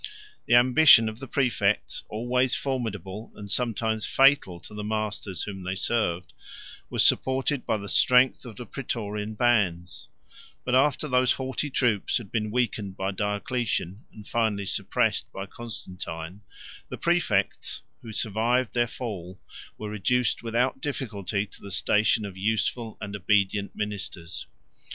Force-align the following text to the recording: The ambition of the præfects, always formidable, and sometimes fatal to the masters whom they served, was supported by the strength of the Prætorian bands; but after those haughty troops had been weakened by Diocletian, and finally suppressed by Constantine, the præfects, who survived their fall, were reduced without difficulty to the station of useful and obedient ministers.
The 0.47 0.55
ambition 0.55 1.07
of 1.07 1.19
the 1.19 1.27
præfects, 1.27 2.01
always 2.09 2.55
formidable, 2.55 3.31
and 3.35 3.51
sometimes 3.51 4.03
fatal 4.03 4.59
to 4.61 4.73
the 4.73 4.83
masters 4.83 5.43
whom 5.43 5.61
they 5.61 5.75
served, 5.75 6.33
was 6.89 7.05
supported 7.05 7.67
by 7.67 7.77
the 7.77 7.87
strength 7.87 8.43
of 8.43 8.55
the 8.55 8.65
Prætorian 8.65 9.37
bands; 9.37 10.07
but 10.65 10.73
after 10.73 11.07
those 11.07 11.33
haughty 11.33 11.69
troops 11.69 12.17
had 12.17 12.31
been 12.31 12.49
weakened 12.49 12.97
by 12.97 13.11
Diocletian, 13.11 14.07
and 14.11 14.25
finally 14.27 14.65
suppressed 14.65 15.31
by 15.31 15.45
Constantine, 15.45 16.41
the 16.89 16.97
præfects, 16.97 17.81
who 18.01 18.11
survived 18.11 18.73
their 18.73 18.87
fall, 18.87 19.39
were 19.77 19.91
reduced 19.91 20.41
without 20.41 20.81
difficulty 20.81 21.45
to 21.45 21.61
the 21.61 21.69
station 21.69 22.25
of 22.25 22.35
useful 22.35 22.97
and 23.01 23.15
obedient 23.15 23.75
ministers. 23.75 24.47